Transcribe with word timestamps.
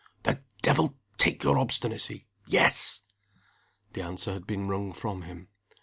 "The 0.23 0.41
devil 0.63 0.95
take 1.19 1.43
your 1.43 1.59
obstinacy! 1.59 2.25
Yes!" 2.47 3.03
The 3.93 4.01
answer 4.01 4.33
had 4.33 4.47
been 4.47 4.67
wrung 4.67 4.93
from 4.93 5.21
him. 5.21 5.49